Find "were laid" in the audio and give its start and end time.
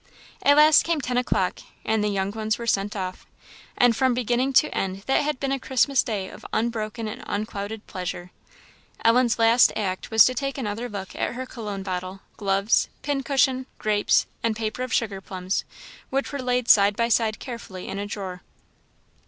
16.33-16.67